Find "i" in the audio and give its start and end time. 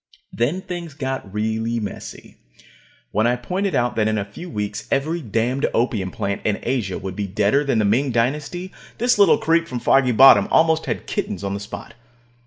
3.27-3.35